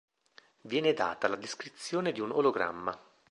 [0.63, 2.99] Viene data la descrizione di un ologramma.